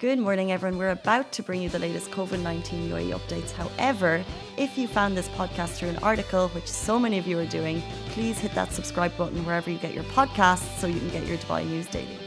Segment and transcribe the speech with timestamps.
[0.00, 0.76] Good morning, everyone.
[0.76, 3.52] We're about to bring you the latest COVID 19 UAE updates.
[3.52, 4.24] However,
[4.56, 7.80] if you found this podcast through an article, which so many of you are doing,
[8.08, 11.38] please hit that subscribe button wherever you get your podcasts so you can get your
[11.38, 12.18] Dubai news daily.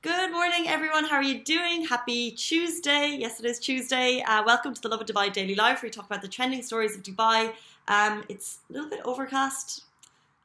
[0.00, 1.04] Good morning, everyone.
[1.04, 1.84] How are you doing?
[1.84, 3.18] Happy Tuesday.
[3.20, 4.22] Yes, it is Tuesday.
[4.22, 6.96] Uh, welcome to the Lovin Dubai Daily Live, where we talk about the trending stories
[6.96, 7.52] of Dubai.
[7.88, 9.84] Um, it's a little bit overcast.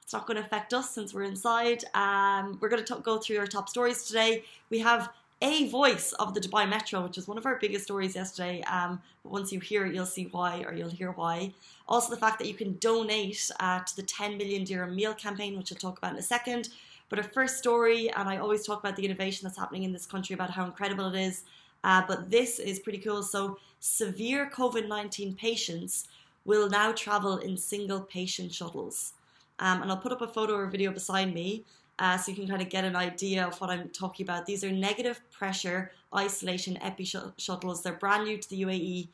[0.02, 1.86] It's not going to affect us since we're inside.
[1.94, 4.44] Um, we're going to go through our top stories today.
[4.70, 5.10] We have
[5.42, 8.62] a voice of the Dubai Metro, which was one of our biggest stories yesterday.
[8.64, 11.54] Um, but once you hear it, you'll see why, or you'll hear why.
[11.88, 15.58] Also, the fact that you can donate uh, to the 10 million dirham meal campaign,
[15.58, 16.70] which I'll talk about in a second.
[17.10, 20.06] But our first story, and I always talk about the innovation that's happening in this
[20.06, 21.44] country, about how incredible it is.
[21.84, 23.22] Uh, but this is pretty cool.
[23.22, 26.08] So, severe COVID 19 patients
[26.46, 29.14] will now travel in single patient shuttles.
[29.60, 31.64] Um, and I'll put up a photo or video beside me
[32.00, 34.46] uh, so you can kind of get an idea of what I'm talking about.
[34.46, 37.06] These are negative pressure isolation epi
[37.38, 37.84] shuttles.
[37.84, 39.10] They're brand new to the UAE.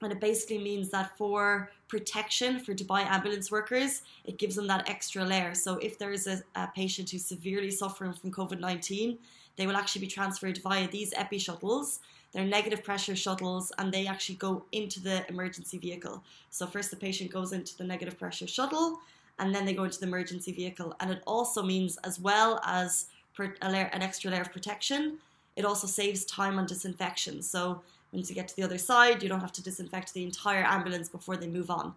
[0.00, 4.88] And it basically means that for protection for Dubai ambulance workers, it gives them that
[4.88, 5.54] extra layer.
[5.54, 9.18] So if there is a, a patient who's severely suffering from COVID 19,
[9.56, 11.98] they will actually be transferred via these epi shuttles.
[12.30, 16.22] They're negative pressure shuttles and they actually go into the emergency vehicle.
[16.50, 19.00] So, first, the patient goes into the negative pressure shuttle
[19.38, 20.94] and then they go into the emergency vehicle.
[21.00, 23.06] And it also means, as well as
[23.38, 25.18] an extra layer of protection,
[25.56, 27.42] it also saves time on disinfection.
[27.42, 30.64] So once you get to the other side, you don't have to disinfect the entire
[30.64, 31.94] ambulance before they move on.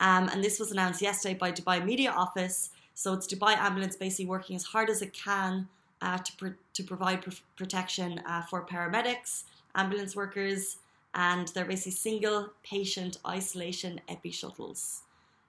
[0.00, 2.70] Um, and this was announced yesterday by Dubai Media Office.
[2.94, 5.68] So it's Dubai Ambulance basically working as hard as it can
[6.02, 10.76] uh, to, pr- to provide pr- protection uh, for paramedics, ambulance workers,
[11.14, 15.02] and they're basically single patient isolation epi shuttles.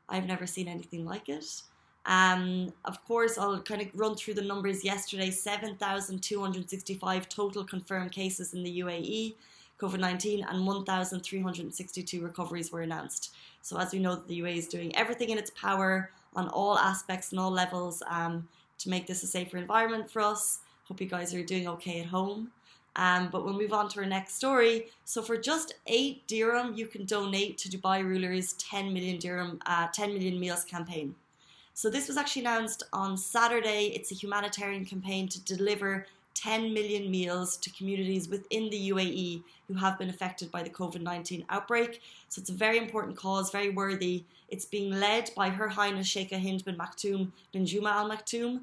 [0.10, 1.62] I've never seen anything like it.
[2.06, 8.54] Um, of course, I'll kind of run through the numbers yesterday 7,265 total confirmed cases
[8.54, 9.36] in the UAE,
[9.80, 13.36] COVID 19, and 1,362 recoveries were announced.
[13.62, 17.32] So, as we know, the UAE is doing everything in its power on all aspects
[17.32, 20.60] and all levels um, to make this a safer environment for us.
[20.86, 22.52] Hope you guys are doing okay at home.
[22.98, 24.88] Um, but we'll move on to our next story.
[25.06, 29.88] So for just eight dirham, you can donate to Dubai Rulers 10 million dirham, uh,
[29.94, 31.16] 10 million meals campaign.
[31.76, 33.92] So this was actually announced on Saturday.
[33.96, 39.76] It's a humanitarian campaign to deliver 10 million meals to communities within the UAE who
[39.76, 42.02] have been affected by the COVID 19 outbreak.
[42.30, 44.24] So it's a very important cause, very worthy.
[44.50, 48.62] It's being led by Her Highness Sheikha Hind bin Maktoum bin Juma Al Maktoum.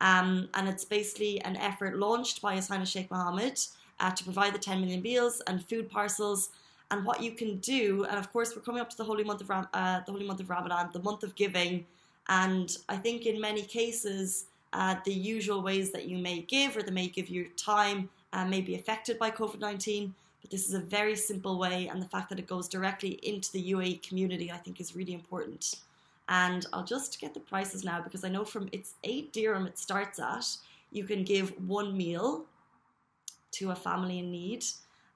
[0.00, 3.60] Um, and it's basically an effort launched by His Highness Sheikh Mohammed
[4.00, 6.50] uh, to provide the 10 million meals and food parcels.
[6.90, 9.40] And what you can do, and of course, we're coming up to the holy month
[9.40, 11.84] of Ram- uh, the holy month of Ramadan, the month of giving.
[12.28, 16.82] And I think in many cases, uh, the usual ways that you may give or
[16.82, 20.14] they may give your time uh, may be affected by COVID 19.
[20.42, 23.50] But this is a very simple way, and the fact that it goes directly into
[23.50, 25.76] the UAE community, I think, is really important.
[26.28, 29.78] And I'll just get the prices now because I know from it's eight dirham it
[29.78, 30.46] starts at.
[30.90, 32.46] You can give one meal
[33.52, 34.64] to a family in need.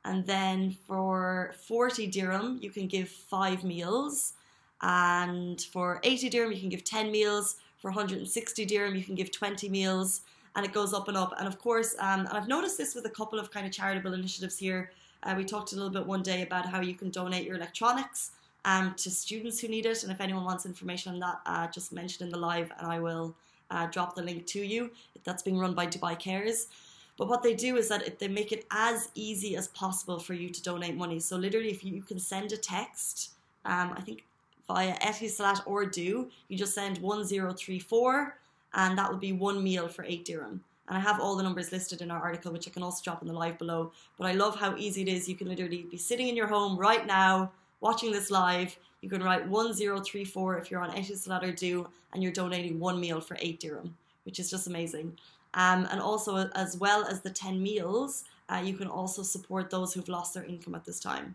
[0.04, 4.34] And then for 40 dirham, you can give five meals.
[4.82, 7.56] And for 80 dirham, you can give 10 meals.
[7.78, 10.22] For 160 dirham, you can give 20 meals.
[10.56, 11.34] And it goes up and up.
[11.38, 14.14] And of course, um, and I've noticed this with a couple of kind of charitable
[14.14, 14.90] initiatives here.
[15.22, 18.32] Uh, we talked a little bit one day about how you can donate your electronics
[18.64, 20.02] um, to students who need it.
[20.02, 23.00] And if anyone wants information on that, uh, just mention in the live and I
[23.00, 23.34] will
[23.70, 24.90] uh, drop the link to you.
[25.24, 26.68] That's being run by Dubai Cares.
[27.16, 30.48] But what they do is that they make it as easy as possible for you
[30.48, 31.20] to donate money.
[31.20, 33.32] So literally, if you, can send a text,
[33.66, 34.24] um, I think
[34.66, 38.36] via Etisalat or du, you just send 1034
[38.72, 40.62] and that would be one meal for 8 dirham.
[40.88, 43.22] And I have all the numbers listed in our article, which I can also drop
[43.22, 43.92] in the live below.
[44.18, 45.28] But I love how easy it is.
[45.28, 48.76] You can literally be sitting in your home right now, watching this live.
[49.00, 53.20] You can write 1034 if you're on Etisalat or du, and you're donating one meal
[53.20, 55.18] for 8 dirham, which is just amazing.
[55.54, 59.94] Um, and also, as well as the 10 meals, uh, you can also support those
[59.94, 61.34] who've lost their income at this time.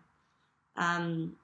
[0.78, 1.36] Um,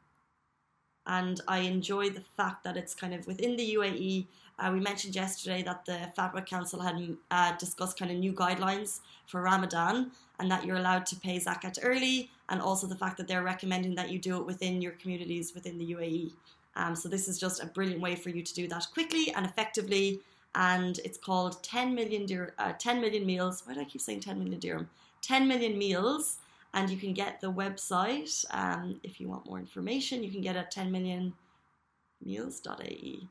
[1.08, 4.26] and I enjoy the fact that it's kind of within the UAE.
[4.60, 9.00] Uh, we mentioned yesterday that the Fatwa Council had uh, discussed kind of new guidelines
[9.26, 13.28] for Ramadan and that you're allowed to pay zakat early, and also the fact that
[13.28, 16.32] they're recommending that you do it within your communities within the UAE.
[16.76, 19.46] Um, so, this is just a brilliant way for you to do that quickly and
[19.46, 20.22] effectively
[20.56, 23.64] and it's called 10 million, dir- uh, 10 million meals.
[23.66, 24.90] Why do I keep saying 10 million dirham?
[25.22, 26.38] 10 million meals,
[26.74, 30.24] and you can get the website um, if you want more information.
[30.24, 33.28] You can get at 10millionmeals.ae.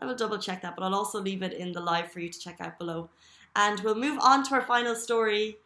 [0.00, 2.28] I will double check that, but I'll also leave it in the live for you
[2.28, 3.10] to check out below.
[3.56, 5.58] And we'll move on to our final story.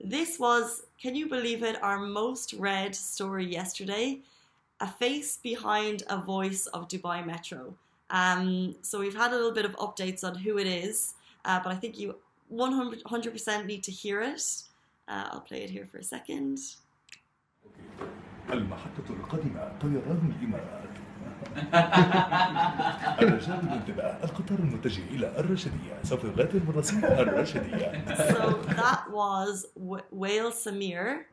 [0.00, 4.20] This was, can you believe it, our most read story yesterday?
[4.80, 7.74] A face behind a voice of Dubai Metro.
[8.08, 11.72] Um, so we've had a little bit of updates on who it is, uh, but
[11.72, 12.16] I think you
[12.52, 14.62] 100% need to hear it.
[15.09, 16.59] Uh, I'll play it here for a second.
[18.53, 20.95] المحطة القادمة طيران الإمارات
[23.19, 29.65] الرجاء بالانتباه القطار المتجه إلى الرشدية سوف يغادر من رصيف الرشدية So that was
[30.11, 31.25] Wael Samir.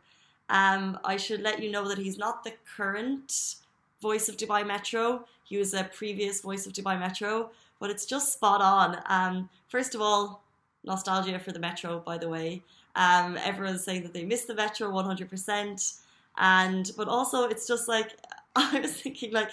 [0.49, 3.57] Um, I should let you know that he's not the current
[4.01, 5.25] voice of Dubai Metro.
[5.45, 8.99] He was a previous voice of Dubai Metro, but it's just spot on.
[9.07, 10.43] Um, first of all,
[10.85, 12.63] nostalgia for the Metro, by the way.
[12.98, 16.00] Um, everyone's saying that they miss the Metro 100%.
[16.40, 18.16] And, but also it's just like,
[18.56, 19.52] I was thinking like,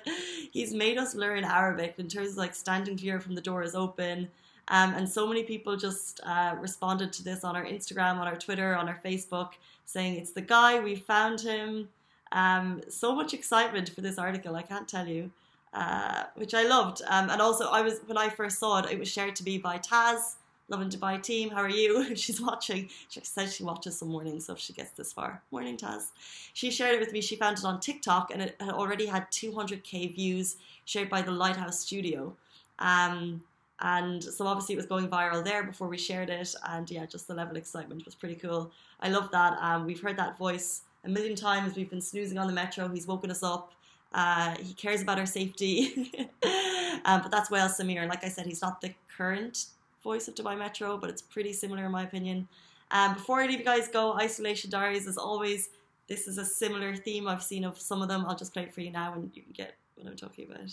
[0.50, 3.74] he's made us learn Arabic in terms of like standing clear from the door is
[3.74, 4.28] open.
[4.68, 8.36] Um, and so many people just uh, responded to this on our Instagram, on our
[8.36, 9.50] Twitter, on our Facebook,
[9.84, 11.90] saying it's the guy, we found him.
[12.32, 15.30] Um, so much excitement for this article, I can't tell you,
[15.74, 17.02] uh, which I loved.
[17.08, 19.58] Um, and also, I was when I first saw it, it was shared to me
[19.58, 20.36] by Taz,
[20.68, 21.50] Lovin Dubai team.
[21.50, 22.14] How are you?
[22.22, 22.88] She's watching.
[23.08, 26.08] She says she watches some mornings, so if she gets this far, morning Taz.
[26.54, 27.20] She shared it with me.
[27.20, 31.32] She found it on TikTok, and it had already had 200k views shared by the
[31.32, 32.34] Lighthouse Studio.
[32.78, 33.42] Um,
[33.80, 36.54] and so obviously it was going viral there before we shared it.
[36.68, 38.70] And yeah, just the level of excitement was pretty cool.
[39.00, 39.58] I love that.
[39.60, 41.76] Um, we've heard that voice a million times.
[41.76, 42.88] We've been snoozing on the metro.
[42.88, 43.72] He's woken us up.
[44.12, 46.10] Uh, he cares about our safety.
[47.04, 48.00] um, but that's Wael Samir.
[48.00, 49.66] And like I said, he's not the current
[50.04, 52.46] voice of Dubai Metro, but it's pretty similar in my opinion.
[52.90, 55.70] Um, before I leave you guys go, Isolation Diaries, as always,
[56.06, 58.24] this is a similar theme I've seen of some of them.
[58.28, 60.70] I'll just play it for you now and you can get what I'm talking about.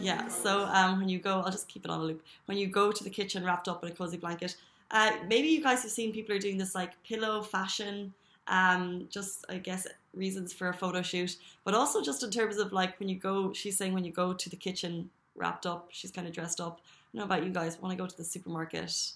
[0.00, 2.22] Yeah, so um, when you go, I'll just keep it on a loop.
[2.46, 4.56] When you go to the kitchen wrapped up in a cozy blanket,
[4.90, 8.14] uh, maybe you guys have seen people are doing this like pillow fashion,
[8.48, 12.72] um, just I guess reasons for a photo shoot, but also just in terms of
[12.72, 16.10] like when you go, she's saying when you go to the kitchen wrapped up, she's
[16.10, 16.80] kind of dressed up.
[16.82, 19.12] I don't know about you guys, when I go to the supermarket,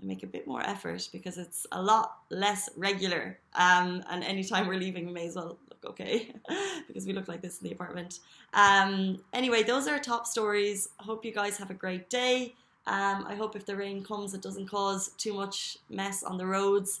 [0.00, 3.38] I make a bit more effort because it's a lot less regular.
[3.54, 6.32] Um, and anytime we're leaving, we may as well look okay
[6.86, 8.20] because we look like this in the apartment.
[8.52, 10.88] Um, anyway, those are top stories.
[10.98, 12.54] Hope you guys have a great day.
[12.86, 16.46] Um, I hope if the rain comes, it doesn't cause too much mess on the
[16.46, 17.00] roads.